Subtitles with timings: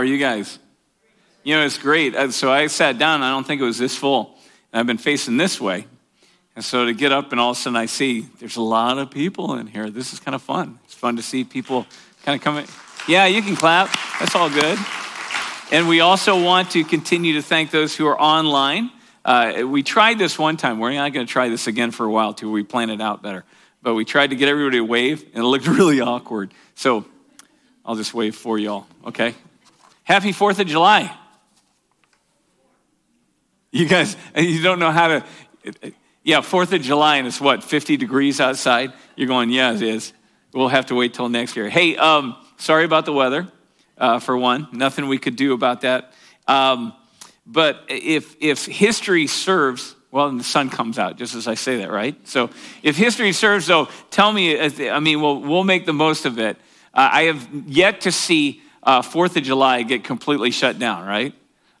[0.00, 0.58] Are you guys?
[1.44, 2.16] You know, it's great.
[2.16, 4.34] Uh, So I sat down, I don't think it was this full.
[4.72, 5.84] And I've been facing this way.
[6.56, 8.96] And so to get up and all of a sudden I see there's a lot
[8.96, 9.90] of people in here.
[9.90, 10.78] This is kind of fun.
[10.86, 11.86] It's fun to see people
[12.24, 12.64] kind of coming.
[13.06, 13.90] Yeah, you can clap.
[14.18, 14.78] That's all good.
[15.70, 18.90] And we also want to continue to thank those who are online.
[19.22, 20.78] Uh, we tried this one time.
[20.78, 23.22] We're not going to try this again for a while till we plan it out
[23.22, 23.44] better.
[23.82, 26.54] But we tried to get everybody to wave, and it looked really awkward.
[26.74, 27.04] So
[27.84, 29.34] I'll just wave for y'all, okay?
[30.10, 31.16] Happy 4th of July.
[33.70, 35.24] You guys, you don't know how to.
[36.24, 38.92] Yeah, 4th of July, and it's what, 50 degrees outside?
[39.14, 40.12] You're going, yeah, it is.
[40.52, 41.68] We'll have to wait till next year.
[41.68, 43.52] Hey, um, sorry about the weather,
[43.98, 44.66] uh, for one.
[44.72, 46.12] Nothing we could do about that.
[46.48, 46.92] Um,
[47.46, 51.92] but if, if history serves, well, the sun comes out just as I say that,
[51.92, 52.16] right?
[52.26, 52.50] So
[52.82, 54.58] if history serves, though, tell me,
[54.90, 56.56] I mean, we'll, we'll make the most of it.
[56.92, 61.34] Uh, I have yet to see uh, 4th of July get completely shut down, right?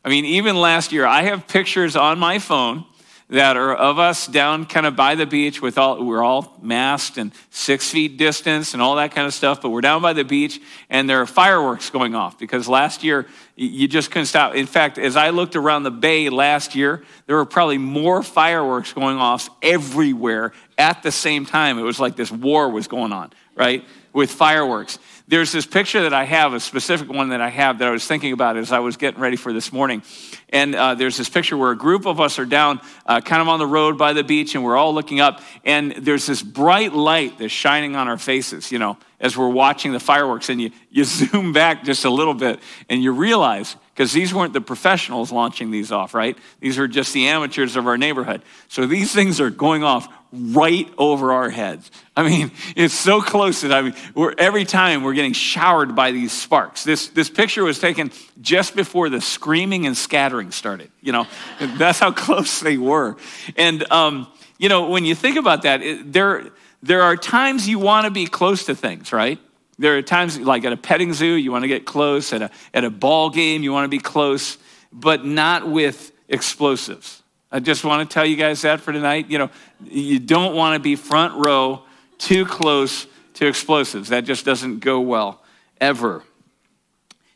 [0.04, 2.84] I mean, even last year, I have pictures on my phone
[3.30, 7.16] that are of us down kind of by the beach with all, we're all masked
[7.16, 10.24] and six feet distance and all that kind of stuff, but we're down by the
[10.24, 14.56] beach and there are fireworks going off because last year you just couldn't stop.
[14.56, 18.92] In fact, as I looked around the bay last year, there were probably more fireworks
[18.92, 21.78] going off everywhere at the same time.
[21.78, 23.84] It was like this war was going on, right?
[24.12, 24.98] With fireworks
[25.30, 28.04] there's this picture that I have, a specific one that I have that I was
[28.04, 30.02] thinking about as I was getting ready for this morning.
[30.48, 33.46] And uh, there's this picture where a group of us are down uh, kind of
[33.46, 35.40] on the road by the beach and we're all looking up.
[35.64, 39.92] And there's this bright light that's shining on our faces, you know, as we're watching
[39.92, 40.48] the fireworks.
[40.48, 42.58] And you, you zoom back just a little bit
[42.88, 46.36] and you realize, because these weren't the professionals launching these off, right?
[46.58, 48.42] These are just the amateurs of our neighborhood.
[48.66, 51.90] So these things are going off right over our heads.
[52.16, 56.12] I mean, it's so close that I mean, we're, every time we're getting showered by
[56.12, 56.84] these sparks.
[56.84, 60.90] This, this picture was taken just before the screaming and scattering started.
[61.00, 61.26] You know,
[61.60, 63.16] that's how close they were.
[63.56, 66.46] And, um, you know, when you think about that, it, there,
[66.82, 69.38] there are times you want to be close to things, right?
[69.78, 72.32] There are times, like at a petting zoo, you want to get close.
[72.32, 74.58] At a, at a ball game, you want to be close,
[74.92, 77.19] but not with explosives.
[77.52, 79.28] I just want to tell you guys that for tonight.
[79.28, 79.50] You know,
[79.84, 81.82] you don't want to be front row
[82.18, 84.10] too close to explosives.
[84.10, 85.42] That just doesn't go well
[85.80, 86.22] ever.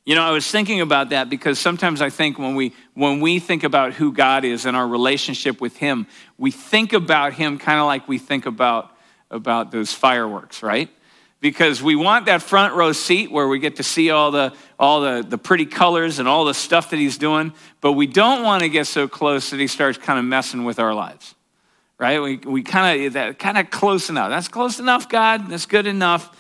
[0.05, 3.39] You know, I was thinking about that because sometimes I think when we when we
[3.39, 7.81] think about who God is and our relationship with him, we think about him kind
[7.81, 8.91] of like we think about
[9.31, 10.91] about those fireworks, right?
[11.45, 15.03] Because we want that front row seat where we get to see all the all
[15.03, 18.63] the, the pretty colors and all the stuff that he's doing but we don't want
[18.63, 21.35] to get so close that he starts kind of messing with our lives
[21.99, 22.23] right?
[22.23, 24.31] We, we kind of that kind of close enough.
[24.31, 25.51] That's close enough god.
[25.51, 26.35] That's good enough.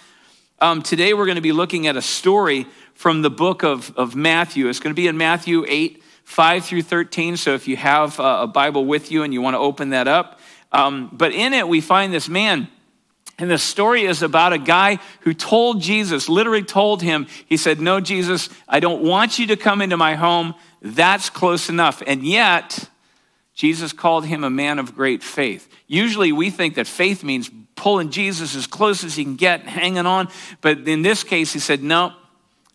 [0.58, 4.16] Um, today we're going to be looking at a story from the book of, of
[4.16, 4.68] matthew.
[4.68, 8.46] It's going to be in matthew 8 5 through 13 so if you have a
[8.46, 10.40] bible with you and you want to open that up.
[10.72, 12.68] Um, but in it we find this man
[13.38, 17.80] and the story is about a guy who told Jesus, literally told him, he said,
[17.80, 20.54] No, Jesus, I don't want you to come into my home.
[20.80, 22.02] That's close enough.
[22.06, 22.88] And yet,
[23.54, 25.68] Jesus called him a man of great faith.
[25.86, 30.06] Usually we think that faith means pulling Jesus as close as he can get, hanging
[30.06, 30.28] on.
[30.60, 32.12] But in this case, he said, No,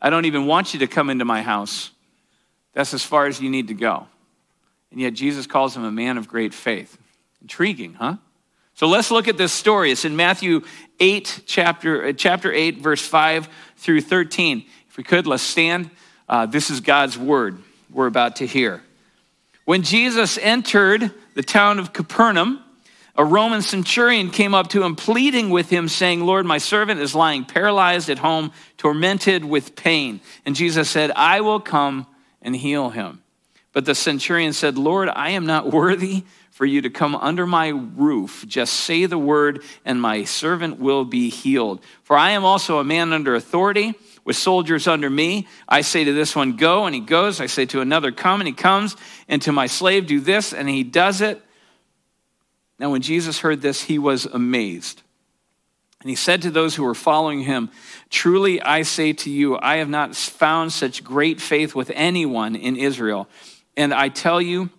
[0.02, 1.92] I don't even want you to come into my house.
[2.74, 4.08] That's as far as you need to go.
[4.92, 6.98] And yet Jesus calls him a man of great faith.
[7.42, 8.18] Intriguing, huh?
[8.80, 9.92] So let's look at this story.
[9.92, 10.62] It's in Matthew
[11.02, 14.64] 8, chapter, uh, chapter 8, verse 5 through 13.
[14.88, 15.90] If we could, let's stand.
[16.30, 18.82] Uh, this is God's word we're about to hear.
[19.66, 22.64] When Jesus entered the town of Capernaum,
[23.18, 27.14] a Roman centurion came up to him, pleading with him, saying, Lord, my servant is
[27.14, 30.22] lying paralyzed at home, tormented with pain.
[30.46, 32.08] And Jesus said, I will come
[32.42, 33.24] and heal him.
[33.74, 36.24] But the centurion said, Lord, I am not worthy
[36.60, 38.44] for you to come under my roof.
[38.46, 41.82] Just say the word, and my servant will be healed.
[42.04, 43.94] For I am also a man under authority,
[44.26, 45.48] with soldiers under me.
[45.70, 47.40] I say to this one, Go, and he goes.
[47.40, 48.98] I say to another, Come, and he comes.
[49.30, 51.42] And to my slave, Do this, and he does it.
[52.78, 55.02] Now, when Jesus heard this, he was amazed.
[56.02, 57.70] And he said to those who were following him,
[58.10, 62.76] Truly I say to you, I have not found such great faith with anyone in
[62.76, 63.30] Israel.
[63.78, 64.72] And I tell you,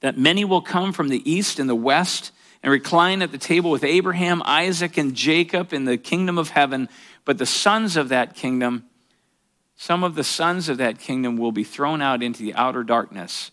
[0.00, 3.70] that many will come from the east and the west and recline at the table
[3.70, 6.88] with Abraham, Isaac, and Jacob in the kingdom of heaven.
[7.24, 8.84] But the sons of that kingdom,
[9.76, 13.50] some of the sons of that kingdom will be thrown out into the outer darkness.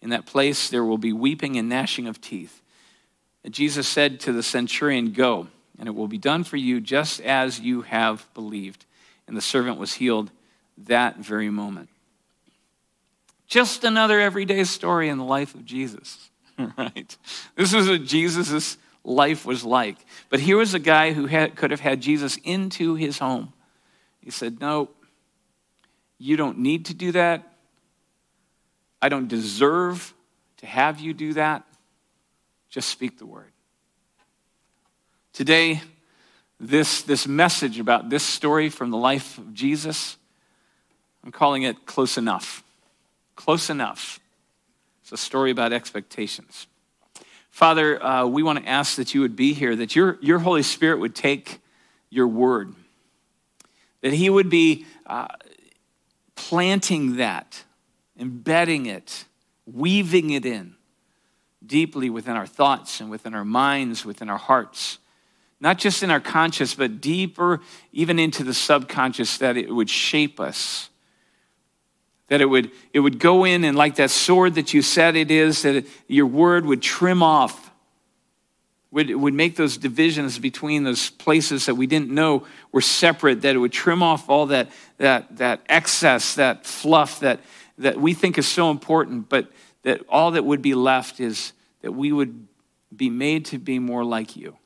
[0.00, 2.62] In that place there will be weeping and gnashing of teeth.
[3.44, 5.48] And Jesus said to the centurion, Go,
[5.78, 8.84] and it will be done for you just as you have believed.
[9.26, 10.30] And the servant was healed
[10.86, 11.88] that very moment.
[13.48, 16.30] Just another everyday story in the life of Jesus,
[16.78, 17.16] right?
[17.56, 19.96] This is what Jesus' life was like.
[20.28, 23.54] But here was a guy who had, could have had Jesus into his home.
[24.20, 24.90] He said, No,
[26.18, 27.54] you don't need to do that.
[29.00, 30.12] I don't deserve
[30.58, 31.64] to have you do that.
[32.68, 33.52] Just speak the word.
[35.32, 35.80] Today,
[36.60, 40.18] this, this message about this story from the life of Jesus,
[41.24, 42.64] I'm calling it Close Enough.
[43.38, 44.18] Close Enough.
[45.00, 46.66] It's a story about expectations.
[47.50, 50.64] Father, uh, we want to ask that you would be here, that your, your Holy
[50.64, 51.60] Spirit would take
[52.10, 52.74] your word,
[54.00, 55.28] that He would be uh,
[56.34, 57.62] planting that,
[58.18, 59.24] embedding it,
[59.66, 60.74] weaving it in
[61.64, 64.98] deeply within our thoughts and within our minds, within our hearts.
[65.60, 67.60] Not just in our conscious, but deeper,
[67.92, 70.90] even into the subconscious, that it would shape us.
[72.28, 75.30] That it would, it would go in and, like that sword that you said it
[75.30, 77.70] is, that it, your word would trim off,
[78.90, 83.54] would, would make those divisions between those places that we didn't know were separate, that
[83.54, 87.40] it would trim off all that, that, that excess, that fluff that,
[87.78, 89.50] that we think is so important, but
[89.82, 91.52] that all that would be left is
[91.82, 92.46] that we would
[92.94, 94.56] be made to be more like you.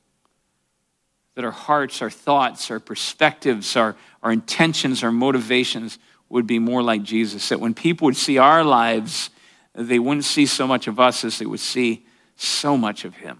[1.34, 5.98] That our hearts, our thoughts, our perspectives, our, our intentions, our motivations
[6.32, 7.50] would be more like Jesus.
[7.50, 9.28] That when people would see our lives,
[9.74, 12.06] they wouldn't see so much of us as they would see
[12.36, 13.38] so much of Him.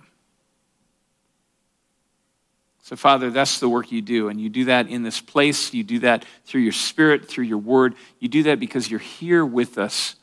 [2.83, 4.29] So, Father, that's the work you do.
[4.29, 5.73] And you do that in this place.
[5.73, 7.95] You do that through your Spirit, through your Word.
[8.19, 10.17] You do that because you're here with us.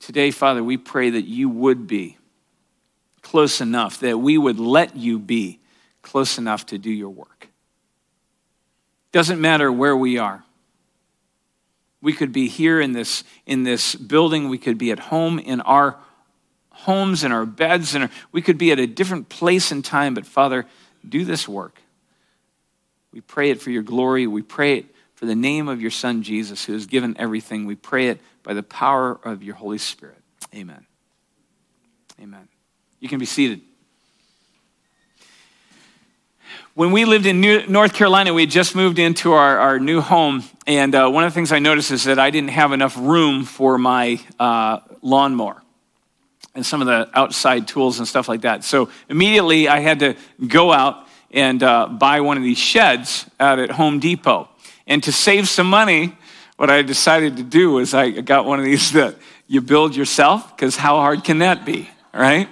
[0.00, 2.18] Today, Father, we pray that you would be
[3.22, 5.60] close enough, that we would let you be
[6.02, 7.48] close enough to do your work.
[9.12, 10.44] Doesn't matter where we are.
[12.02, 14.48] We could be here in this, in this building.
[14.48, 15.96] We could be at home in our
[16.70, 20.14] homes, in our beds, and we could be at a different place and time.
[20.14, 20.66] But Father,
[21.06, 21.80] do this work.
[23.12, 24.26] We pray it for your glory.
[24.26, 27.66] We pray it for the name of your Son, Jesus, who has given everything.
[27.66, 30.22] We pray it by the power of your Holy Spirit.
[30.54, 30.86] Amen.
[32.20, 32.48] Amen.
[33.00, 33.60] You can be seated.
[36.74, 40.00] When we lived in New, North Carolina, we had just moved into our, our new
[40.00, 40.42] home.
[40.66, 43.44] And uh, one of the things I noticed is that I didn't have enough room
[43.44, 45.62] for my uh, lawnmower
[46.54, 48.64] and some of the outside tools and stuff like that.
[48.64, 50.16] So immediately I had to
[50.46, 54.48] go out and uh, buy one of these sheds out at Home Depot.
[54.86, 56.16] And to save some money,
[56.56, 59.16] what I decided to do was I got one of these that
[59.46, 62.48] you build yourself, because how hard can that be, right?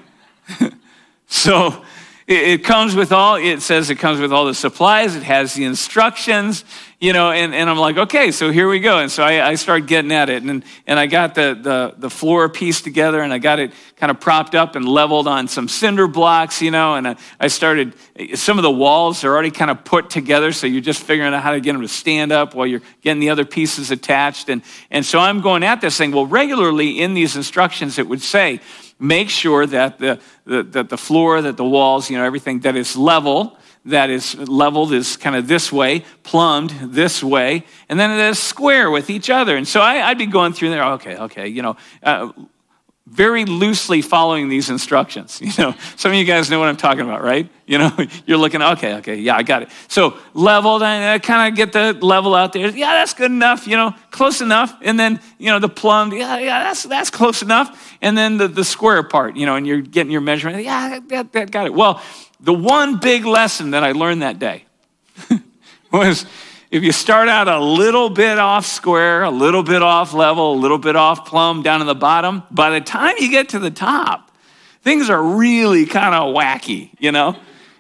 [1.29, 1.85] so
[2.29, 5.65] it, comes with all, it says it comes with all the supplies, it has the
[5.65, 6.63] instructions,
[7.01, 8.99] you know, and, and I'm like, okay, so here we go.
[8.99, 12.51] And so I, I getting at it, and, and I got the, the, the floor
[12.51, 16.07] piece together, and I got it kind of propped up and leveled on some cinder
[16.07, 17.95] blocks, you know, and I, I started,
[18.35, 21.43] some of the walls are already kind of put together, so you're just figuring out
[21.43, 24.51] how to get them to stand up while you're getting the other pieces attached.
[24.51, 26.13] And, and so I'm going at this thing.
[26.13, 28.61] Well, regularly in these instructions, it would say,
[28.99, 32.77] make sure that the, the, that the floor, that the walls, you know, everything that
[32.77, 38.11] is level, that is leveled is kind of this way, plumbed this way, and then
[38.11, 39.57] it is square with each other.
[39.57, 42.33] And so I, would be going through there, okay, okay, you know, uh,
[43.11, 45.41] very loosely following these instructions.
[45.49, 47.49] You know, some of you guys know what I'm talking about, right?
[47.67, 47.91] You know,
[48.27, 49.71] you're looking, okay, okay, yeah, I got it.
[49.89, 52.69] So leveled, I, kind of get the level out there.
[52.69, 54.77] Yeah, that's good enough, you know, close enough.
[54.83, 57.97] And then, you know, the plumbed, yeah, yeah, that's, that's close enough.
[58.03, 60.63] And then the, the square part, you know, and you're getting your measurement.
[60.63, 61.75] Yeah, that, that got it.
[61.75, 62.03] Well,
[62.41, 64.65] the one big lesson that I learned that day
[65.93, 66.27] was
[66.71, 70.59] if you start out a little bit off square, a little bit off level, a
[70.59, 73.71] little bit off plumb down in the bottom, by the time you get to the
[73.71, 74.31] top,
[74.83, 77.37] things are really kind of wacky, you know?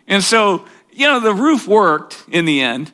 [0.07, 2.91] And so, you know, the roof worked in the end,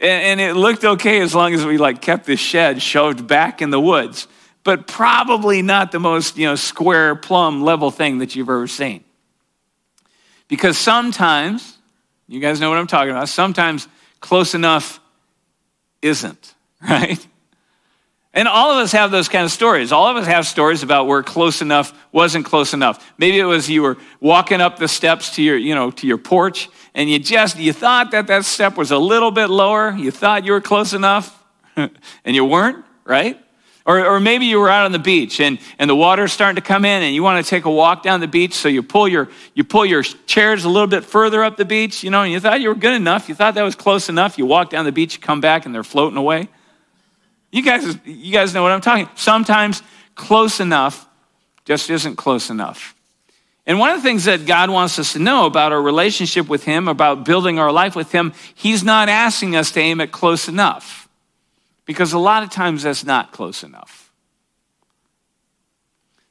[0.00, 3.70] and it looked okay as long as we like kept the shed shoved back in
[3.70, 4.26] the woods,
[4.64, 9.04] but probably not the most, you know, square, plumb, level thing that you've ever seen.
[10.48, 11.78] Because sometimes,
[12.26, 13.86] you guys know what I'm talking about, sometimes
[14.20, 15.00] close enough
[16.06, 17.24] isn't, right?
[18.32, 19.92] And all of us have those kind of stories.
[19.92, 23.12] All of us have stories about where close enough wasn't close enough.
[23.16, 26.18] Maybe it was you were walking up the steps to your, you know, to your
[26.18, 29.92] porch and you just you thought that that step was a little bit lower.
[29.92, 31.44] You thought you were close enough
[31.76, 31.90] and
[32.24, 33.40] you weren't, right?
[33.86, 36.60] Or, or maybe you were out on the beach and, and the water's starting to
[36.60, 39.06] come in and you want to take a walk down the beach, so you pull
[39.06, 42.32] your you pull your chairs a little bit further up the beach, you know, and
[42.32, 43.28] you thought you were good enough.
[43.28, 44.38] You thought that was close enough.
[44.38, 46.48] You walk down the beach, you come back, and they're floating away.
[47.52, 49.08] You guys, you guys know what I'm talking.
[49.14, 49.82] Sometimes
[50.16, 51.06] close enough
[51.64, 52.96] just isn't close enough.
[53.66, 56.64] And one of the things that God wants us to know about our relationship with
[56.64, 60.48] Him, about building our life with Him, He's not asking us to aim at close
[60.48, 61.05] enough.
[61.86, 64.12] Because a lot of times that's not close enough.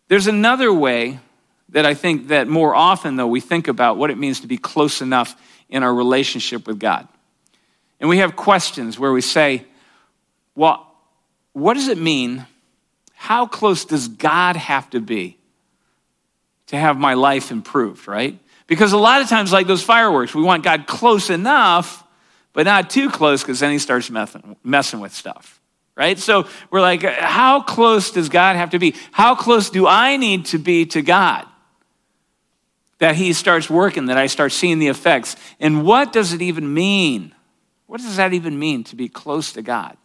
[0.08, 1.20] There's another way
[1.70, 4.58] that I think that more often, though, we think about what it means to be
[4.58, 5.36] close enough
[5.68, 7.08] in our relationship with God.
[8.00, 9.66] And we have questions where we say,
[10.54, 10.86] well,
[11.54, 12.46] what does it mean?
[13.14, 15.38] How close does God have to be
[16.68, 18.38] to have my life improved, right?
[18.68, 22.04] Because a lot of times, like those fireworks, we want God close enough,
[22.56, 25.62] but not too close because then he starts messing, messing with stuff,
[25.94, 26.18] right?
[26.18, 28.96] So we're like, how close does God have to be?
[29.12, 31.46] How close do I need to be to God?
[33.00, 35.36] That he starts working, that I start seeing the effects.
[35.60, 37.36] And what does it even mean?
[37.88, 39.98] What does that even mean to be close to God?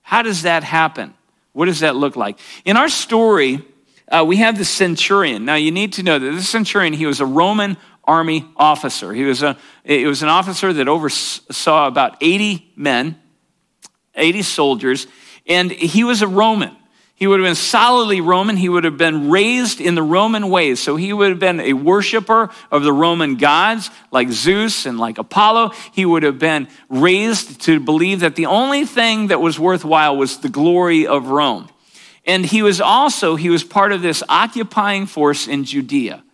[0.00, 1.12] How does that happen?
[1.52, 2.38] What does that look like?
[2.64, 3.62] In our story,
[4.08, 5.44] uh, we have the centurion.
[5.44, 9.12] Now, you need to know that this centurion, he was a Roman army officer.
[9.12, 13.20] He was, a, it was an officer that oversaw about 80 men,
[14.14, 15.06] 80 soldiers,
[15.46, 16.76] and he was a Roman.
[17.22, 18.56] He would have been solidly Roman.
[18.56, 20.80] He would have been raised in the Roman ways.
[20.80, 25.18] So he would have been a worshiper of the Roman gods like Zeus and like
[25.18, 25.70] Apollo.
[25.92, 30.38] He would have been raised to believe that the only thing that was worthwhile was
[30.38, 31.68] the glory of Rome.
[32.26, 36.24] And he was also, he was part of this occupying force in Judea.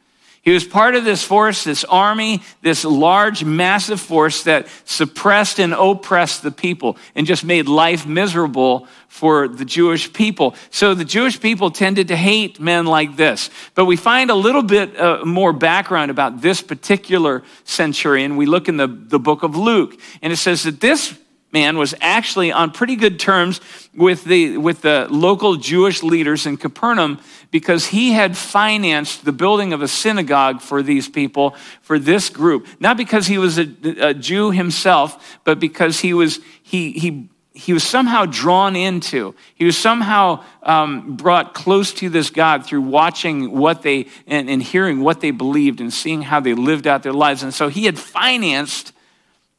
[0.48, 5.74] He was part of this force, this army, this large, massive force that suppressed and
[5.74, 10.54] oppressed the people and just made life miserable for the Jewish people.
[10.70, 13.50] So the Jewish people tended to hate men like this.
[13.74, 18.38] But we find a little bit uh, more background about this particular centurion.
[18.38, 21.14] We look in the, the book of Luke, and it says that this
[21.52, 23.60] man was actually on pretty good terms
[23.94, 29.72] with the, with the local Jewish leaders in Capernaum because he had financed the building
[29.72, 32.66] of a synagogue for these people, for this group.
[32.80, 33.68] Not because he was a,
[34.00, 39.64] a Jew himself, but because he was, he, he, he was somehow drawn into, he
[39.64, 45.00] was somehow um, brought close to this God through watching what they, and, and hearing
[45.00, 47.42] what they believed and seeing how they lived out their lives.
[47.42, 48.92] And so he had financed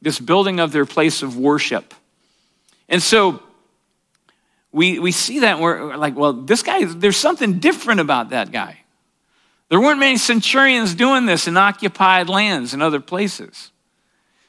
[0.02, 1.94] this building of their place of worship.
[2.88, 3.42] And so
[4.72, 8.78] we, we see that we're like, well, this guy, there's something different about that guy.
[9.68, 13.70] There weren't many centurions doing this in occupied lands and other places.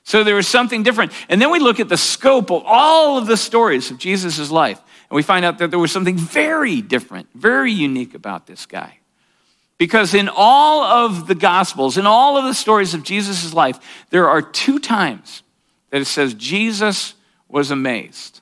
[0.03, 1.12] So there was something different.
[1.29, 4.81] And then we look at the scope of all of the stories of Jesus' life,
[5.10, 8.98] and we find out that there was something very different, very unique about this guy.
[9.82, 13.80] Because in all of the Gospels, in all of the stories of Jesus' life,
[14.12, 15.42] there are two times
[15.90, 17.16] that it says Jesus
[17.50, 18.42] was amazed.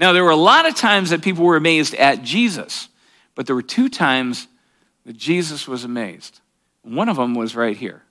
[0.00, 2.88] Now, there were a lot of times that people were amazed at Jesus,
[3.34, 4.48] but there were two times
[5.04, 6.40] that Jesus was amazed.
[6.80, 8.02] One of them was right here.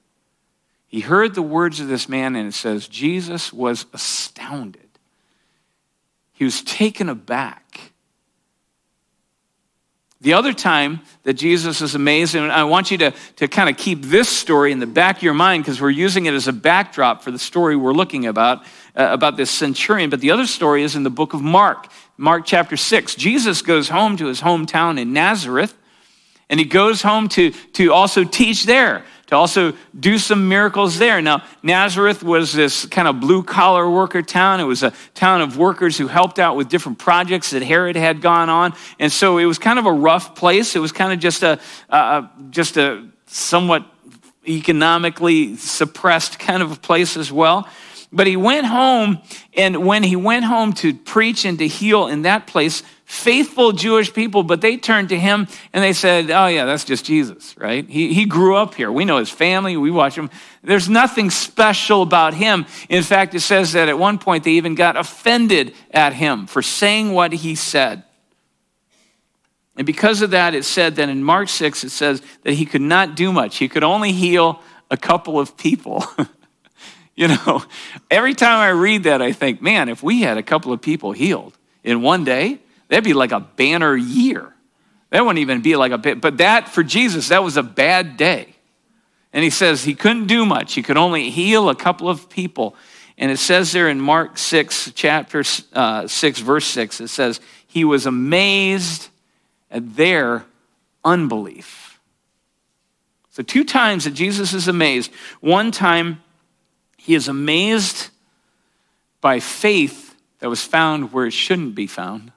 [0.86, 5.00] He heard the words of this man, and it says, Jesus was astounded.
[6.34, 7.93] He was taken aback.
[10.24, 13.76] The other time that Jesus is amazed, and I want you to, to kind of
[13.76, 16.54] keep this story in the back of your mind because we're using it as a
[16.54, 18.64] backdrop for the story we're looking about,
[18.96, 20.10] uh, about this centurion.
[20.10, 23.16] But the other story is in the book of Mark, Mark chapter 6.
[23.16, 25.78] Jesus goes home to his hometown in Nazareth,
[26.50, 29.04] and he goes home to, to also teach there
[29.34, 31.20] to also do some miracles there.
[31.20, 34.60] Now, Nazareth was this kind of blue collar worker town.
[34.60, 38.22] It was a town of workers who helped out with different projects that Herod had
[38.22, 38.74] gone on.
[39.00, 40.76] And so it was kind of a rough place.
[40.76, 41.60] It was kind of just a,
[42.52, 43.86] just a somewhat
[44.48, 47.68] economically suppressed kind of a place as well.
[48.12, 49.20] But he went home,
[49.58, 54.12] and when he went home to preach and to heal in that place, faithful Jewish
[54.12, 57.88] people, but they turned to him and they said, Oh, yeah, that's just Jesus, right?
[57.88, 58.92] He, he grew up here.
[58.92, 60.32] We know his family, we watch him.
[60.64, 62.66] There's nothing special about him.
[62.90, 66.64] In fact, it says that at one point they even got offended at him for
[66.64, 68.04] saying what he said.
[69.76, 72.82] And because of that, it said that in Mark 6, it says that he could
[72.82, 73.58] not do much.
[73.58, 76.04] He could only heal a couple of people.
[77.16, 77.64] you know,
[78.10, 81.12] every time I read that, I think, man, if we had a couple of people
[81.12, 82.60] healed in one day,
[82.90, 84.54] That'd be like a banner year.
[85.10, 88.56] That wouldn't even be like a but that for Jesus, that was a bad day.
[89.32, 90.74] And he says he couldn't do much.
[90.74, 92.76] He could only heal a couple of people.
[93.18, 97.86] And it says there in Mark 6, chapter uh, 6, verse 6, it says, He
[97.86, 99.10] was amazed
[99.72, 100.46] at their
[101.06, 102.00] unbelief.
[103.30, 105.12] So, two times that Jesus is amazed.
[105.42, 106.22] One time,
[106.98, 108.10] he is amazed
[109.22, 112.33] by faith that was found where it shouldn't be found.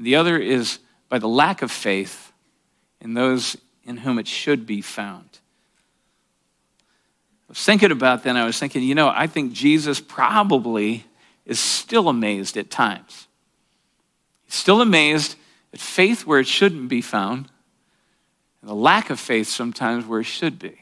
[0.00, 0.78] And the other is
[1.10, 2.32] by the lack of faith
[3.02, 3.54] in those
[3.84, 5.28] in whom it should be found.
[7.46, 11.04] I was thinking about that, I was thinking, you know, I think Jesus probably
[11.44, 13.28] is still amazed at times.
[14.46, 15.36] He's still amazed
[15.74, 17.50] at faith where it shouldn't be found,
[18.62, 20.78] and the lack of faith sometimes where it should be.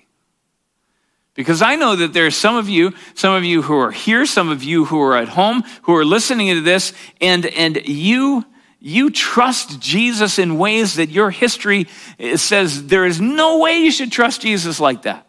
[1.35, 4.27] Because I know that there are some of you, some of you who are here,
[4.27, 8.45] some of you who are at home, who are listening to this, and, and you,
[8.81, 11.89] you trust Jesus in ways that your history
[12.37, 15.27] says there is no way you should trust Jesus like that.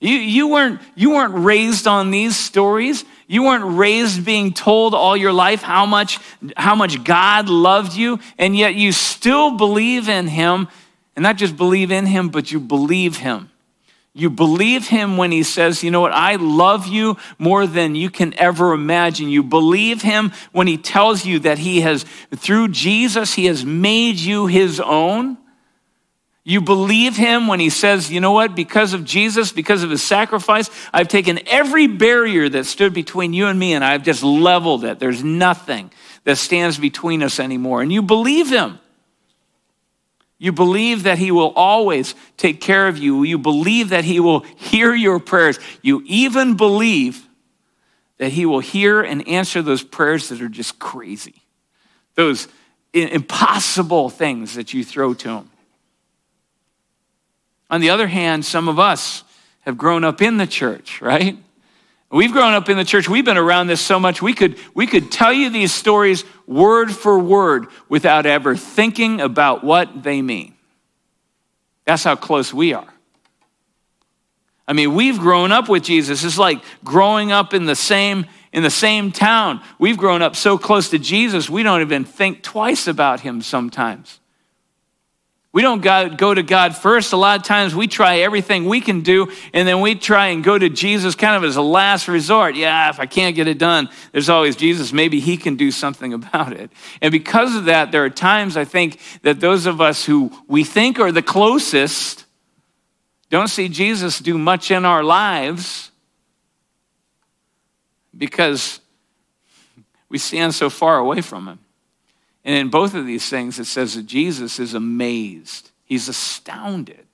[0.00, 3.04] You, you, weren't, you weren't raised on these stories.
[3.28, 6.18] You weren't raised being told all your life how much,
[6.56, 10.68] how much God loved you, and yet you still believe in Him,
[11.14, 13.49] and not just believe in Him, but you believe Him.
[14.20, 18.10] You believe Him when He says, You know what, I love you more than you
[18.10, 19.28] can ever imagine.
[19.28, 22.04] You believe Him when He tells you that He has,
[22.36, 25.38] through Jesus, He has made you His own.
[26.42, 30.02] You believe him when he says, you know what, because of Jesus, because of his
[30.02, 34.84] sacrifice, I've taken every barrier that stood between you and me and I've just leveled
[34.84, 34.98] it.
[34.98, 35.92] There's nothing
[36.24, 37.82] that stands between us anymore.
[37.82, 38.79] And you believe him.
[40.42, 43.24] You believe that he will always take care of you.
[43.24, 45.58] You believe that he will hear your prayers.
[45.82, 47.28] You even believe
[48.16, 51.42] that he will hear and answer those prayers that are just crazy,
[52.14, 52.48] those
[52.94, 55.50] impossible things that you throw to him.
[57.68, 59.24] On the other hand, some of us
[59.60, 61.36] have grown up in the church, right?
[62.12, 63.08] We've grown up in the church.
[63.08, 64.20] We've been around this so much.
[64.20, 69.62] We could, we could tell you these stories word for word without ever thinking about
[69.62, 70.54] what they mean.
[71.84, 72.92] That's how close we are.
[74.66, 76.24] I mean, we've grown up with Jesus.
[76.24, 79.60] It's like growing up in the same in the same town.
[79.78, 84.19] We've grown up so close to Jesus, we don't even think twice about him sometimes.
[85.52, 87.12] We don't go to God first.
[87.12, 90.44] A lot of times we try everything we can do, and then we try and
[90.44, 92.54] go to Jesus kind of as a last resort.
[92.54, 94.92] Yeah, if I can't get it done, there's always Jesus.
[94.92, 96.70] Maybe He can do something about it.
[97.02, 100.62] And because of that, there are times I think that those of us who we
[100.62, 102.26] think are the closest
[103.28, 105.90] don't see Jesus do much in our lives
[108.16, 108.80] because
[110.08, 111.58] we stand so far away from Him.
[112.44, 117.06] And in both of these things, it says that Jesus is amazed, he's astounded.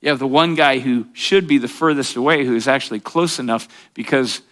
[0.00, 3.40] You have the one guy who should be the furthest away, who is actually close
[3.40, 4.42] enough because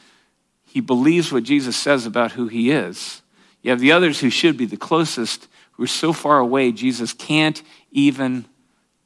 [0.64, 3.22] he believes what Jesus says about who he is.
[3.62, 7.12] You have the others who should be the closest, who are so far away, Jesus
[7.12, 8.46] can't even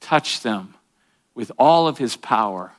[0.01, 0.75] touch them
[1.35, 2.73] with all of his power,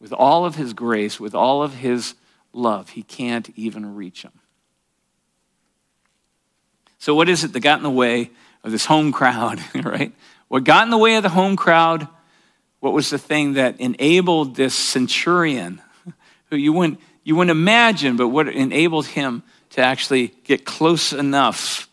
[0.00, 2.14] with all of his grace, with all of his
[2.52, 2.90] love.
[2.90, 4.41] He can't even reach them.
[7.02, 8.30] So, what is it that got in the way
[8.62, 10.12] of this home crowd, right?
[10.46, 12.06] What got in the way of the home crowd?
[12.78, 15.82] What was the thing that enabled this centurion,
[16.50, 21.88] who you wouldn't, you wouldn't imagine, but what enabled him to actually get close enough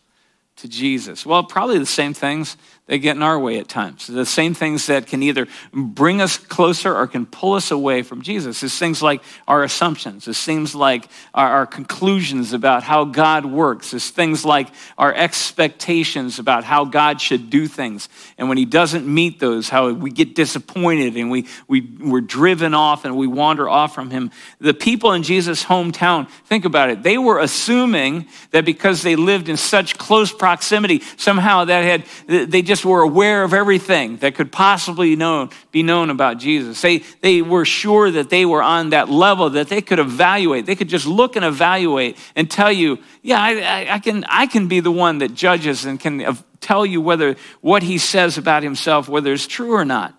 [0.60, 1.26] to Jesus?
[1.26, 2.56] Well, probably the same things
[2.90, 4.08] they get in our way at times.
[4.08, 8.20] The same things that can either bring us closer or can pull us away from
[8.20, 8.64] Jesus.
[8.64, 10.26] It's things like our assumptions.
[10.26, 13.94] It's things like our, our conclusions about how God works.
[13.94, 18.08] It's things like our expectations about how God should do things.
[18.36, 22.74] And when He doesn't meet those, how we get disappointed and we, we, we're driven
[22.74, 24.32] off and we wander off from Him.
[24.58, 29.48] The people in Jesus' hometown, think about it, they were assuming that because they lived
[29.48, 34.50] in such close proximity, somehow that had, they just were aware of everything that could
[34.50, 36.80] possibly known, be known about Jesus.
[36.80, 40.66] They, they were sure that they were on that level that they could evaluate.
[40.66, 44.68] They could just look and evaluate and tell you, yeah, I, I, can, I can
[44.68, 49.08] be the one that judges and can tell you whether what he says about himself,
[49.08, 50.14] whether it's true or not.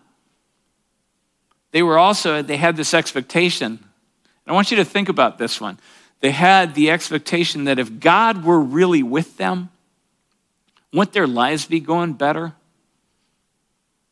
[1.71, 3.79] They were also, they had this expectation.
[4.45, 5.79] I want you to think about this one.
[6.19, 9.69] They had the expectation that if God were really with them,
[10.93, 12.53] wouldn't their lives be going better?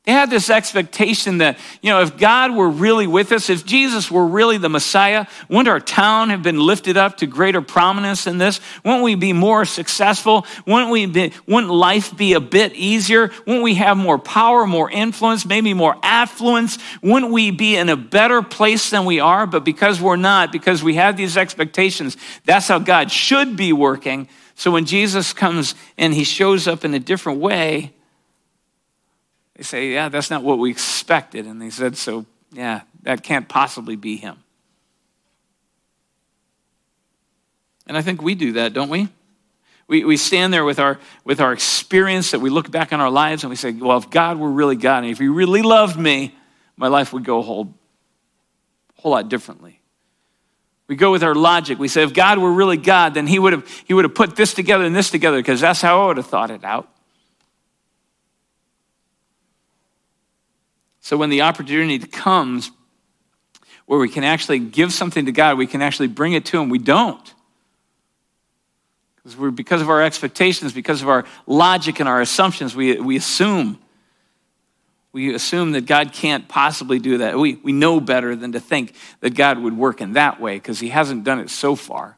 [0.06, 4.10] They had this expectation that, you know, if God were really with us, if Jesus
[4.10, 8.40] were really the Messiah, wouldn't our town have been lifted up to greater prominence in
[8.40, 8.60] this?
[8.84, 10.48] Wouldn't we be more successful?
[10.66, 13.30] Wouldn't, we be, wouldn't life be a bit easier?
[13.46, 16.80] Wouldn't we have more power, more influence, maybe more affluence?
[17.04, 19.46] Wouldn't we be in a better place than we are?
[19.46, 24.28] But because we're not, because we have these expectations, that's how God should be working.
[24.60, 27.94] So when Jesus comes and he shows up in a different way,
[29.56, 31.46] they say, Yeah, that's not what we expected.
[31.46, 34.36] And they said, So, yeah, that can't possibly be him.
[37.88, 39.08] And I think we do that, don't we?
[39.88, 43.10] We, we stand there with our, with our experience that we look back on our
[43.10, 45.98] lives and we say, well, if God were really God and if He really loved
[45.98, 46.36] me,
[46.76, 47.74] my life would go a whole,
[48.98, 49.79] whole lot differently.
[50.90, 51.78] We go with our logic.
[51.78, 54.36] We say, if God were really God, then He would have, he would have put
[54.36, 56.90] this together and this together because that's how I would have thought it out.
[61.00, 62.72] So when the opportunity comes
[63.86, 66.70] where we can actually give something to God, we can actually bring it to Him,
[66.70, 67.34] we don't.
[69.18, 73.16] Because, we're, because of our expectations, because of our logic and our assumptions, we, we
[73.16, 73.78] assume.
[75.12, 77.38] We assume that God can't possibly do that.
[77.38, 80.80] We, we know better than to think that God would work in that way because
[80.80, 82.18] He hasn't done it so far.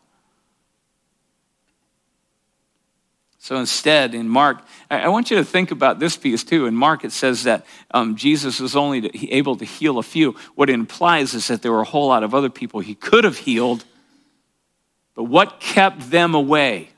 [3.41, 4.59] So instead, in Mark,
[4.91, 6.67] I want you to think about this piece too.
[6.67, 10.35] In Mark, it says that um, Jesus was only able to heal a few.
[10.53, 13.23] What it implies is that there were a whole lot of other people he could
[13.23, 13.83] have healed,
[15.15, 16.89] but what kept them away?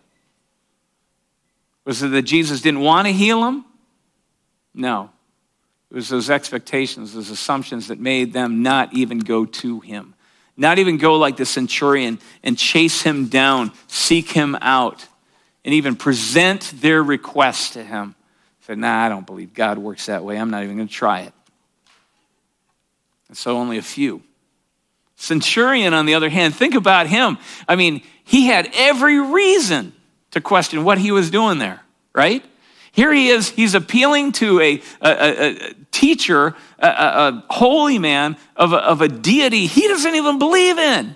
[1.86, 3.64] Was it that Jesus didn't want to heal them?
[4.74, 5.12] No.
[5.94, 10.16] It was those expectations, those assumptions that made them not even go to him.
[10.58, 15.06] Not even go like the centurion and chase him down, seek him out
[15.64, 18.16] and even present their request to him.
[18.62, 20.38] Said, nah, I don't believe God works that way.
[20.38, 21.34] I'm not even going to try it.
[23.28, 24.24] And so only a few.
[25.16, 27.38] Centurion, on the other hand, think about him.
[27.68, 29.94] I mean, he had every reason
[30.32, 31.82] to question what he was doing there,
[32.16, 32.44] right?
[32.94, 38.72] Here he is, he's appealing to a, a, a teacher, a, a, holy man of,
[38.72, 41.16] of a deity he doesn't even believe in.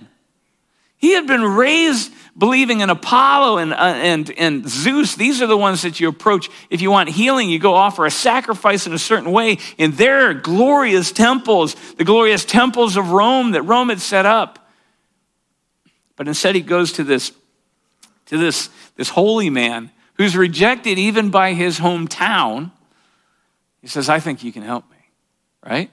[0.97, 5.55] He had been raised believing in Apollo and, uh, and, and Zeus, these are the
[5.55, 6.49] ones that you approach.
[6.71, 10.33] If you want healing, you go offer a sacrifice in a certain way in their
[10.33, 14.67] glorious temples, the glorious temples of Rome that Rome had set up.
[16.15, 17.31] But instead, he goes to this,
[18.25, 22.71] to this, this holy man who's rejected even by his hometown.
[23.81, 24.97] He says, I think you can help me,
[25.65, 25.91] right?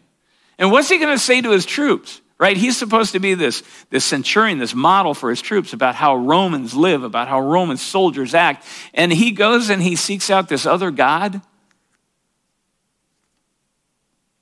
[0.59, 2.21] And what's he going to say to his troops?
[2.39, 2.57] right?
[2.57, 6.75] He's supposed to be this, this centurion, this model for his troops about how Romans
[6.75, 8.67] live, about how Roman soldiers act.
[8.93, 11.41] And he goes and he seeks out this other God.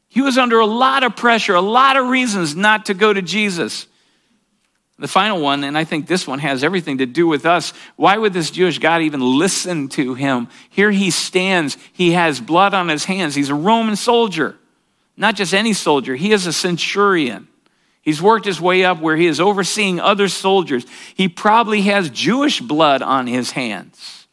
[0.09, 3.23] He was under a lot of pressure, a lot of reasons not to go to
[3.23, 3.87] Jesus.
[4.98, 7.72] The final one, and I think this one has everything to do with us.
[7.96, 10.48] Why would this Jewish God even listen to him?
[10.70, 11.76] Here he stands.
[11.92, 13.35] He has blood on his hands.
[13.35, 14.57] He's a Roman soldier,
[15.16, 17.48] not just any soldier, he is a centurion.
[18.02, 20.85] He's worked his way up where he is overseeing other soldiers.
[21.14, 24.26] He probably has Jewish blood on his hands.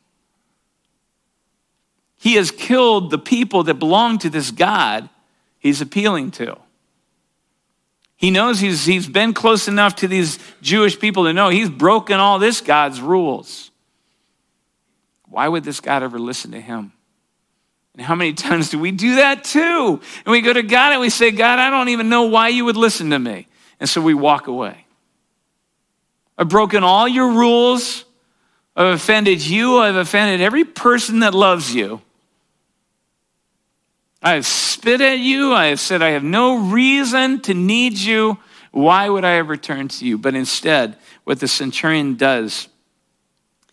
[2.18, 5.08] He has killed the people that belong to this God
[5.60, 6.58] he's appealing to.
[8.20, 12.20] He knows he's, he's been close enough to these Jewish people to know he's broken
[12.20, 13.72] all this God's rules.
[15.30, 16.92] Why would this God ever listen to him?
[17.94, 20.02] And how many times do we do that too?
[20.26, 22.66] And we go to God and we say, God, I don't even know why you
[22.66, 23.48] would listen to me.
[23.80, 24.86] And so we walk away.
[26.38, 28.04] I've broken all your rules.
[28.76, 29.78] I've offended you.
[29.78, 32.02] I've offended every person that loves you.
[34.22, 35.54] I have spit at you.
[35.54, 38.38] I have said, I have no reason to need you.
[38.72, 40.18] Why would I ever turn to you?
[40.18, 42.68] But instead, what the centurion does,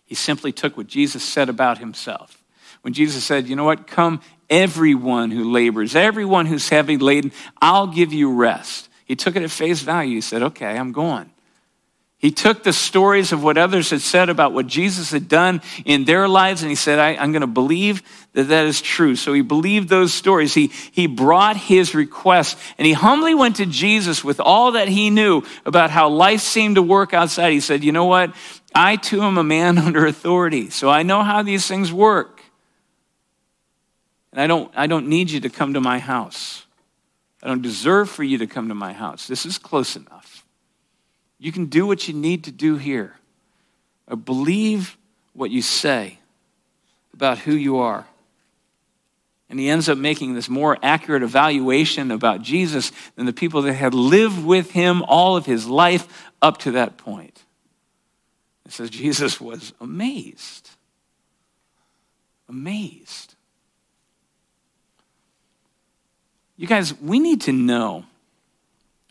[0.05, 2.41] he simply took what Jesus said about himself.
[2.81, 3.87] When Jesus said, You know what?
[3.87, 7.31] Come, everyone who labors, everyone who's heavy laden,
[7.61, 8.89] I'll give you rest.
[9.05, 10.15] He took it at face value.
[10.15, 11.29] He said, Okay, I'm going.
[12.19, 16.05] He took the stories of what others had said about what Jesus had done in
[16.05, 18.01] their lives, and he said, I, am going to believe
[18.33, 19.15] that that is true.
[19.15, 20.55] So he believed those stories.
[20.55, 25.11] He, he brought his request, and he humbly went to Jesus with all that he
[25.11, 27.51] knew about how life seemed to work outside.
[27.51, 28.33] He said, You know what?
[28.73, 32.41] I too am a man under authority, so I know how these things work.
[34.31, 36.65] And I don't, I don't need you to come to my house.
[37.43, 39.27] I don't deserve for you to come to my house.
[39.27, 40.46] This is close enough.
[41.39, 43.13] You can do what you need to do here.
[44.07, 44.97] I believe
[45.33, 46.19] what you say
[47.13, 48.05] about who you are.
[49.49, 53.73] And he ends up making this more accurate evaluation about Jesus than the people that
[53.73, 57.43] had lived with him all of his life up to that point.
[58.65, 60.69] It says Jesus was amazed.
[62.49, 63.35] Amazed.
[66.57, 68.05] You guys, we need to know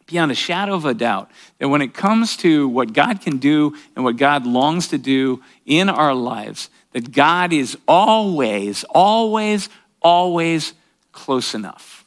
[0.07, 3.75] beyond a shadow of a doubt that when it comes to what God can do
[3.95, 9.69] and what God longs to do in our lives, that God is always, always,
[10.01, 10.73] always
[11.13, 12.07] close enough.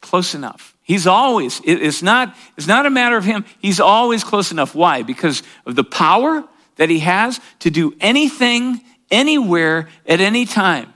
[0.00, 0.76] Close enough.
[0.82, 4.74] He's always, it's not, it's not a matter of him, he's always close enough.
[4.74, 5.02] Why?
[5.02, 6.44] Because of the power
[6.76, 10.92] that he has to do anything, anywhere, at any time.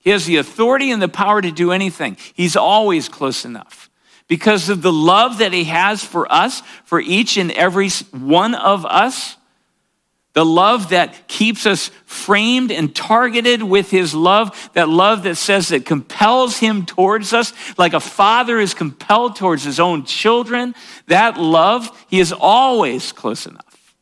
[0.00, 2.16] He has the authority and the power to do anything.
[2.34, 3.88] He's always close enough.
[4.26, 8.86] Because of the love that he has for us, for each and every one of
[8.86, 9.36] us,
[10.34, 15.68] the love that keeps us framed and targeted with his love, that love that says
[15.68, 20.74] that compels him towards us, like a father is compelled towards his own children,
[21.06, 23.94] that love, he is always close enough.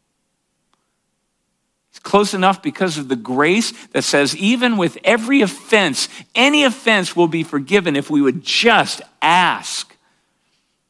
[1.90, 7.14] He's close enough because of the grace that says, even with every offense, any offense
[7.14, 9.91] will be forgiven if we would just ask.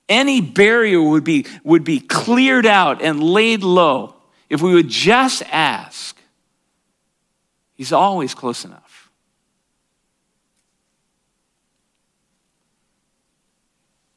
[0.09, 4.15] Any barrier would be, would be cleared out and laid low
[4.49, 6.17] if we would just ask,
[7.75, 9.11] He's always close enough.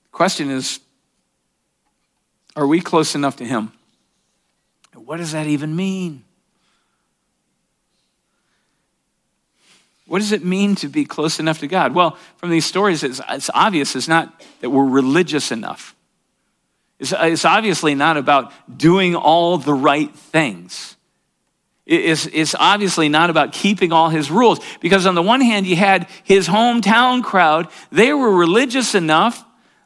[0.03, 0.79] The question is
[2.55, 3.71] are we close enough to Him?
[4.93, 6.23] What does that even mean?
[10.07, 11.95] What does it mean to be close enough to God?
[11.95, 15.95] Well, from these stories, it's, it's obvious it's not that we're religious enough.
[16.99, 20.95] It's, it's obviously not about doing all the right things.
[21.85, 24.59] It's, it's obviously not about keeping all his rules.
[24.79, 27.67] Because on the one hand, you had his hometown crowd.
[27.91, 29.43] They were religious enough.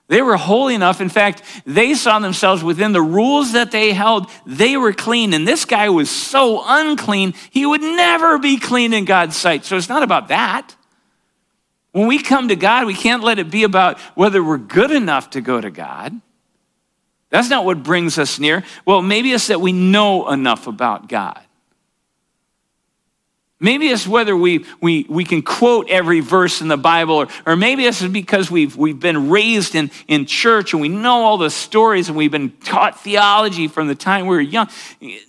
[0.09, 1.01] They were holy enough.
[1.01, 4.27] In fact, they saw themselves within the rules that they held.
[4.43, 5.35] They were clean.
[5.35, 9.65] And this guy was so unclean, he would never be clean in God's sight.
[9.65, 10.75] So it's not about that.
[11.91, 15.29] When we come to God, we can't let it be about whether we're good enough
[15.31, 16.19] to go to God.
[17.29, 18.63] That's not what brings us near.
[18.85, 21.39] Well, maybe it's that we know enough about God.
[23.61, 27.55] Maybe it's whether we, we, we can quote every verse in the Bible, or, or
[27.57, 31.49] maybe it's because we've, we've been raised in, in church and we know all the
[31.49, 34.69] stories and we've been taught theology from the time we were young.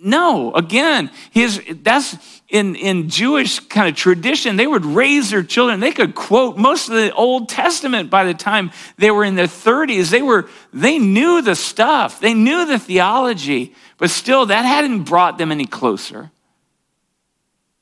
[0.01, 2.17] No, again, his, that's
[2.49, 5.81] in, in Jewish kind of tradition, they would raise their children.
[5.81, 9.47] They could quote most of the Old Testament by the time they were in their
[9.47, 10.09] 30s.
[10.09, 15.37] They, were, they knew the stuff, they knew the theology, but still, that hadn't brought
[15.37, 16.31] them any closer.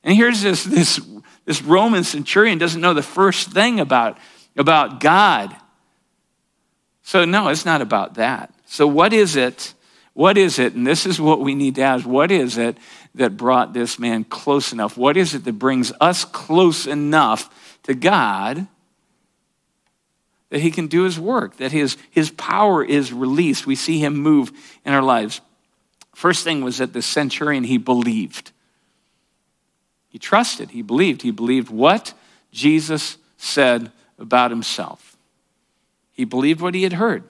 [0.03, 0.99] And here's this, this,
[1.45, 4.17] this Roman centurion doesn't know the first thing about,
[4.57, 5.55] about God.
[7.03, 8.53] So, no, it's not about that.
[8.65, 9.73] So, what is it?
[10.13, 10.73] What is it?
[10.73, 12.05] And this is what we need to ask.
[12.05, 12.77] What is it
[13.15, 14.97] that brought this man close enough?
[14.97, 18.67] What is it that brings us close enough to God
[20.49, 23.65] that he can do his work, that his, his power is released?
[23.65, 24.51] We see him move
[24.85, 25.41] in our lives.
[26.13, 28.51] First thing was that the centurion, he believed.
[30.09, 31.21] He trusted, he believed.
[31.21, 32.13] He believed what
[32.51, 35.17] Jesus said about himself.
[36.11, 37.23] He believed what he had heard.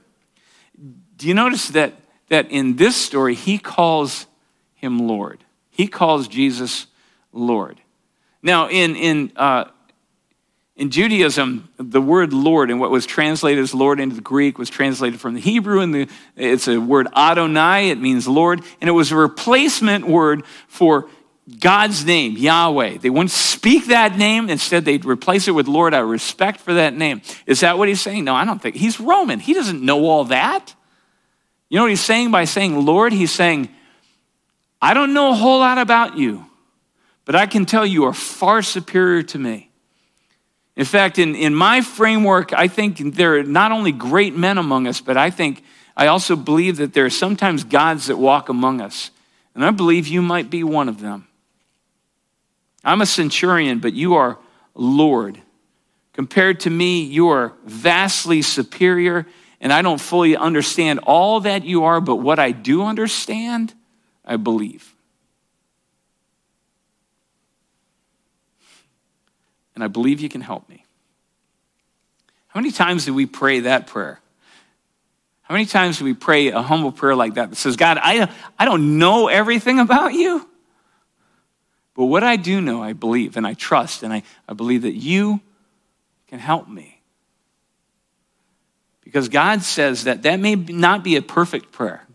[1.16, 1.94] Do you notice that,
[2.30, 4.26] that in this story, he calls
[4.74, 5.44] him Lord?
[5.70, 6.88] He calls Jesus
[7.34, 7.80] Lord.
[8.42, 9.66] Now, in, in, uh,
[10.76, 14.70] in Judaism, the word Lord and what was translated as Lord into the Greek was
[14.70, 18.94] translated from the Hebrew, and the, it's a word Adonai, it means Lord, and it
[18.94, 21.10] was a replacement word for
[21.60, 22.98] God's name, Yahweh.
[22.98, 24.50] They wouldn't speak that name.
[24.50, 27.22] Instead, they'd replace it with Lord out of respect for that name.
[27.46, 28.26] Is that what he's saying?
[28.26, 28.76] No, I don't think.
[28.76, 29.40] He's Roman.
[29.40, 30.76] He doesn't know all that.
[31.70, 33.14] You know what he's saying by saying Lord?
[33.14, 33.70] He's saying,
[34.82, 36.46] I don't know a whole lot about you,
[37.26, 39.70] but I can tell you are far superior to me.
[40.76, 44.88] In fact, in, in my framework, I think there are not only great men among
[44.88, 45.64] us, but I think
[45.96, 49.12] I also believe that there are sometimes gods that walk among us.
[49.54, 51.28] And I believe you might be one of them.
[52.84, 54.38] I'm a centurion, but you are
[54.74, 55.42] Lord.
[56.14, 59.26] Compared to me, you are vastly superior,
[59.62, 63.74] and I don't fully understand all that you are, but what I do understand,
[64.26, 64.94] I believe.
[69.76, 70.84] And I believe you can help me.
[72.48, 74.20] How many times do we pray that prayer?
[75.44, 78.30] How many times do we pray a humble prayer like that that says, God, I,
[78.58, 80.48] I don't know everything about you,
[82.00, 84.96] but what I do know, I believe and I trust, and I, I believe that
[84.96, 85.42] you
[86.30, 87.02] can help me.
[89.04, 92.08] Because God says that that may not be a perfect prayer.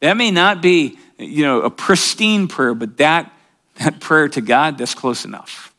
[0.00, 3.32] That may not be, you know, a pristine prayer, but that,
[3.76, 5.72] that prayer to God, that's close enough.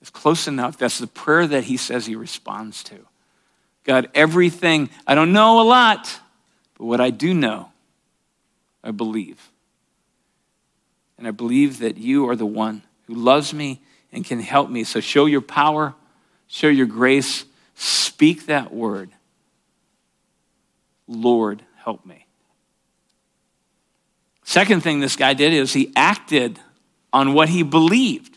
[0.00, 0.78] It's close enough.
[0.78, 2.94] That's the prayer that he says he responds to.
[3.82, 6.20] God, everything, I don't know a lot,
[6.78, 7.72] but what I do know,
[8.84, 9.50] I believe.
[11.18, 13.80] And I believe that you are the one who loves me
[14.12, 14.84] and can help me.
[14.84, 15.94] So show your power,
[16.46, 19.10] show your grace, speak that word.
[21.08, 22.26] Lord, help me.
[24.44, 26.58] Second thing this guy did is he acted
[27.12, 28.36] on what he believed.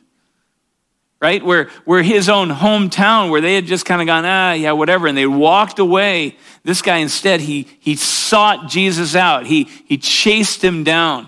[1.21, 1.43] Right?
[1.43, 5.05] Where, where his own hometown, where they had just kind of gone, ah, yeah, whatever,
[5.05, 6.37] and they walked away.
[6.63, 9.45] This guy instead, he, he sought Jesus out.
[9.45, 11.27] He, he chased him down.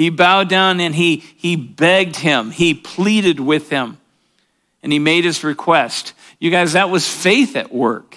[0.00, 2.52] He bowed down and he, he begged him.
[2.52, 3.98] He pleaded with him.
[4.82, 6.14] And he made his request.
[6.38, 8.16] You guys, that was faith at work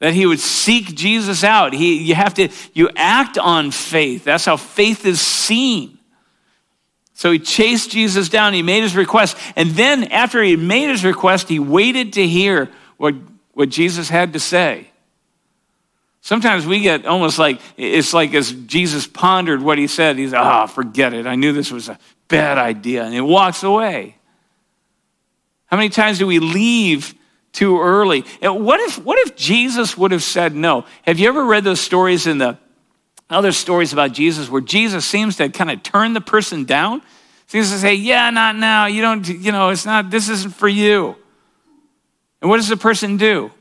[0.00, 1.72] that he would seek Jesus out.
[1.72, 4.24] He, you have to, you act on faith.
[4.24, 5.98] That's how faith is seen.
[7.12, 8.54] So he chased Jesus down.
[8.54, 9.36] He made his request.
[9.54, 13.14] And then after he made his request, he waited to hear what,
[13.52, 14.88] what Jesus had to say.
[16.24, 20.64] Sometimes we get almost like, it's like as Jesus pondered what he said, he's, ah,
[20.64, 21.26] oh, forget it.
[21.26, 23.04] I knew this was a bad idea.
[23.04, 24.16] And he walks away.
[25.66, 27.14] How many times do we leave
[27.54, 28.24] too early.
[28.42, 30.84] And what if, what if Jesus would have said no?
[31.02, 32.58] Have you ever read those stories in the
[33.30, 37.00] other stories about Jesus where Jesus seems to kind of turn the person down?
[37.46, 38.86] Seems to say, yeah, not now.
[38.86, 41.16] You don't, you know, it's not, this isn't for you.
[42.42, 43.52] And what does the person do?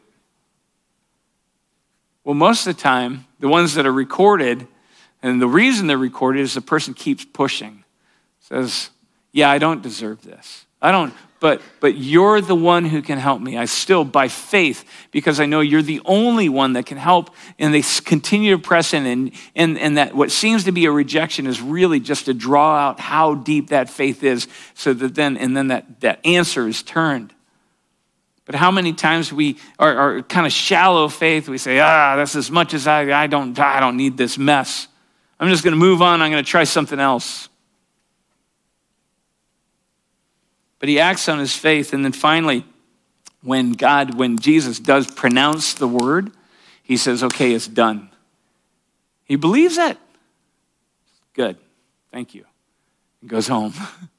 [2.24, 4.68] Well, most of the time, the ones that are recorded,
[5.22, 7.84] and the reason they're recorded is the person keeps pushing.
[8.40, 8.90] Says,
[9.32, 10.66] yeah, I don't deserve this.
[10.82, 13.58] I don't, but, but you're the one who can help me.
[13.58, 17.32] I still, by faith, because I know you're the only one that can help.
[17.60, 19.06] And they continue to press in.
[19.06, 22.78] And, and, and that what seems to be a rejection is really just to draw
[22.78, 26.84] out how deep that faith is so that then, and then that, that answer is
[26.84, 27.34] turned.
[28.46, 32.36] But how many times we are, are kind of shallow faith, we say, ah, that's
[32.36, 34.88] as much as I, I don't, I don't need this mess.
[35.40, 36.22] I'm just going to move on.
[36.22, 37.50] I'm going to try something else.
[40.80, 41.94] But he acts on his faith.
[41.94, 42.66] And then finally,
[43.42, 46.32] when God, when Jesus does pronounce the word,
[46.82, 48.10] he says, okay, it's done.
[49.24, 49.98] He believes it.
[51.34, 51.58] Good.
[52.12, 52.46] Thank you.
[53.22, 53.74] And goes home.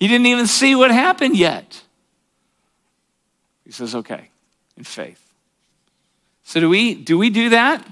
[0.00, 1.82] he didn't even see what happened yet.
[3.64, 4.30] He says, okay,
[4.76, 5.22] in faith.
[6.42, 7.86] So do we do we do that?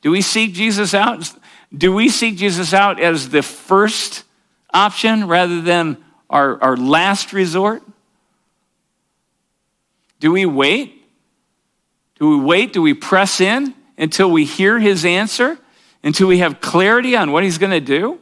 [0.00, 1.32] Do we seek Jesus out?
[1.76, 4.24] Do we seek Jesus out as the first
[4.72, 7.82] option rather than our, our last resort?
[10.18, 11.04] Do we wait?
[12.18, 12.72] Do we wait?
[12.72, 15.58] Do we press in until we hear his answer?
[16.02, 18.18] Until we have clarity on what he's going to do?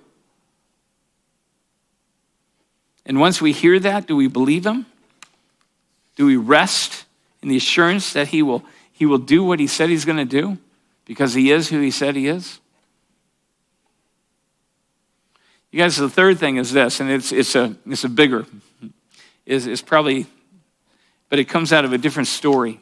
[3.04, 4.86] And once we hear that, do we believe him?
[6.16, 7.04] Do we rest
[7.42, 10.24] in the assurance that he will, he will do what he said he's going to
[10.24, 10.58] do
[11.04, 12.60] because he is who he said he is?
[15.70, 18.44] You guys, the third thing is this, and it's, it's, a, it's a bigger,
[19.46, 20.26] is, is probably,
[21.30, 22.78] but it comes out of a different story.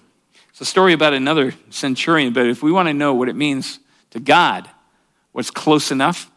[0.51, 3.79] It's a story about another centurion, but if we want to know what it means
[4.11, 4.69] to God,
[5.31, 6.31] what's close enough,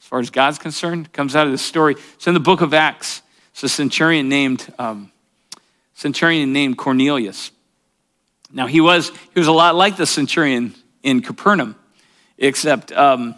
[0.00, 1.96] as far as God's concerned, comes out of this story.
[2.14, 3.22] It's in the book of Acts.
[3.56, 5.10] It's a centurion named, um,
[5.94, 7.52] centurion named Cornelius.
[8.52, 11.74] Now, he was, he was a lot like the centurion in Capernaum,
[12.36, 13.34] except um,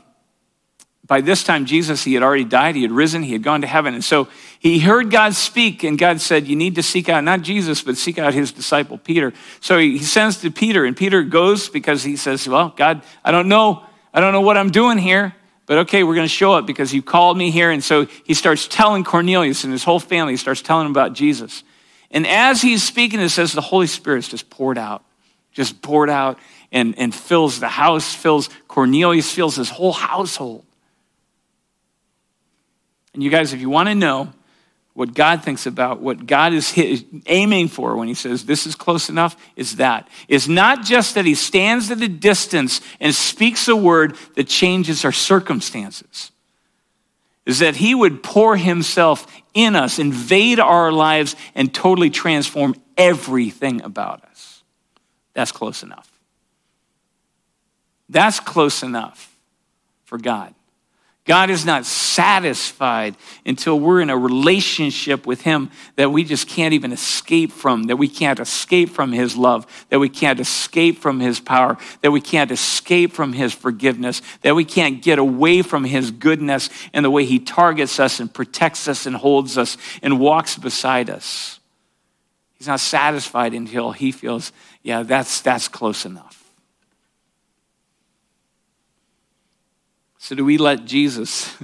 [1.07, 3.69] by this time, Jesus, he had already died, he had risen, he had gone to
[3.69, 3.95] heaven.
[3.95, 4.27] And so
[4.59, 7.97] he heard God speak, and God said, You need to seek out, not Jesus, but
[7.97, 9.33] seek out his disciple Peter.
[9.61, 13.47] So he sends to Peter, and Peter goes because he says, Well, God, I don't
[13.47, 15.37] know, I don't know what I'm doing here,
[15.69, 17.71] but okay, we're going to show up because you called me here.
[17.71, 21.13] And so he starts telling Cornelius and his whole family, he starts telling them about
[21.13, 21.63] Jesus.
[22.11, 25.05] And as he's speaking, it says the Holy Spirit's just poured out,
[25.53, 26.39] just poured out
[26.73, 30.65] and, and fills the house, fills Cornelius, fills his whole household.
[33.13, 34.33] And you guys, if you want to know
[34.99, 39.09] what God thinks about, what God is aiming for when he says this is close
[39.09, 40.09] enough, is that.
[40.27, 45.05] It's not just that he stands at a distance and speaks a word that changes
[45.05, 46.33] our circumstances.
[47.47, 49.25] Is that he would pour himself
[49.55, 54.65] in us, invade our lives, and totally transform everything about us.
[55.33, 56.11] That's close enough.
[58.09, 59.33] That's close enough
[60.07, 60.57] for God.
[61.29, 63.15] God is not satisfied
[63.45, 67.97] until we're in a relationship with Him that we just can't even escape from, that
[67.97, 72.23] we can't escape from His love, that we can't escape from His power, that we
[72.23, 77.11] can't escape from His forgiveness, that we can't get away from His goodness and the
[77.11, 81.61] way He targets us and protects us and holds us and walks beside us.
[82.55, 84.51] He's not satisfied until He feels,
[84.83, 86.48] yeah, that's, that's close enough.
[90.19, 91.57] So, do we let Jesus,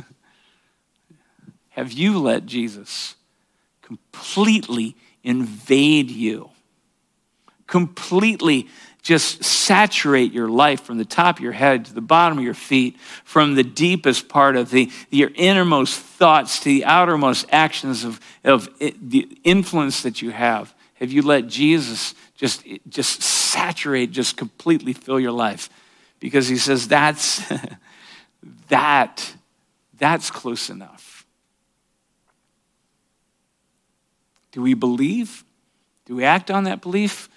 [1.70, 3.16] have you let Jesus
[3.82, 6.50] completely invade you?
[7.66, 8.68] Completely
[9.04, 12.54] just saturate your life from the top of your head to the bottom of your
[12.54, 18.18] feet, from the deepest part of the, your innermost thoughts to the outermost actions of,
[18.44, 20.74] of the influence that you have?
[20.94, 25.68] Have you let Jesus just, just saturate, just completely fill your life?
[26.18, 27.42] Because he says that's,
[28.68, 29.34] that,
[29.98, 31.26] that's close enough.
[34.52, 35.44] Do we believe?
[36.06, 37.28] Do we act on that belief?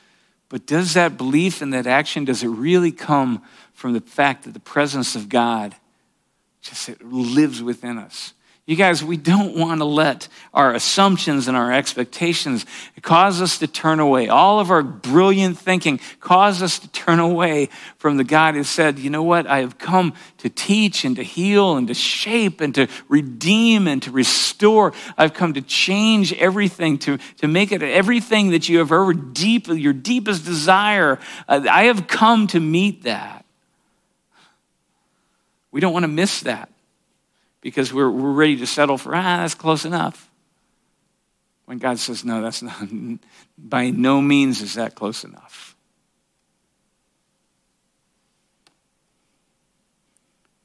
[0.49, 3.43] But does that belief and that action, does it really come
[3.73, 5.75] from the fact that the presence of God
[6.61, 8.33] just lives within us?
[8.67, 12.65] You guys, we don't want to let our assumptions and our expectations
[13.01, 14.27] cause us to turn away.
[14.27, 18.99] All of our brilliant thinking cause us to turn away from the God who said,
[18.99, 19.47] you know what?
[19.47, 24.03] I have come to teach and to heal and to shape and to redeem and
[24.03, 24.91] to restore.
[25.17, 29.67] I've come to change everything, to, to make it everything that you have ever deep,
[29.67, 31.19] your deepest desire.
[31.47, 33.45] Uh, I have come to meet that.
[35.71, 36.69] We don't want to miss that
[37.61, 40.29] because we're, we're ready to settle for, ah, that's close enough.
[41.65, 42.87] When God says, no, that's not,
[43.57, 45.75] by no means is that close enough.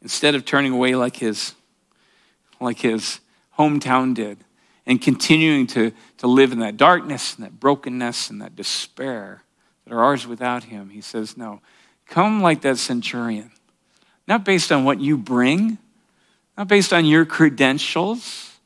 [0.01, 1.55] Instead of turning away like his,
[2.61, 3.20] like his
[3.59, 4.38] hometown did
[4.86, 9.43] and continuing to, to live in that darkness and that brokenness and that despair
[9.84, 11.61] that are ours without him, he says, no,
[12.07, 13.51] come like that centurion.
[14.26, 15.78] Not based on what you bring,
[16.57, 18.59] not based on your credentials,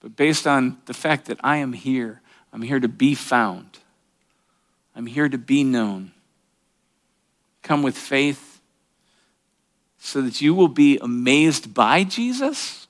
[0.00, 2.20] but based on the fact that I am here.
[2.52, 3.78] I'm here to be found,
[4.94, 6.12] I'm here to be known.
[7.62, 8.60] Come with faith
[9.98, 12.88] so that you will be amazed by Jesus,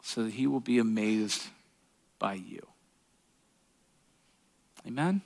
[0.00, 1.48] so that he will be amazed
[2.20, 2.64] by you.
[4.86, 5.22] Amen?